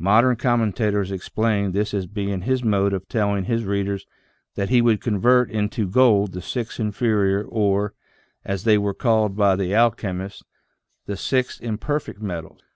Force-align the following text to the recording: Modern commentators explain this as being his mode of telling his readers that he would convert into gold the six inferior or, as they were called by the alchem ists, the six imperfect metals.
Modern 0.00 0.34
commentators 0.34 1.12
explain 1.12 1.70
this 1.70 1.94
as 1.94 2.08
being 2.08 2.42
his 2.42 2.64
mode 2.64 2.92
of 2.92 3.06
telling 3.08 3.44
his 3.44 3.64
readers 3.64 4.06
that 4.56 4.70
he 4.70 4.82
would 4.82 5.00
convert 5.00 5.52
into 5.52 5.86
gold 5.86 6.32
the 6.32 6.42
six 6.42 6.80
inferior 6.80 7.44
or, 7.44 7.94
as 8.44 8.64
they 8.64 8.76
were 8.76 8.92
called 8.92 9.36
by 9.36 9.54
the 9.54 9.72
alchem 9.72 10.20
ists, 10.26 10.42
the 11.06 11.16
six 11.16 11.60
imperfect 11.60 12.20
metals. 12.20 12.58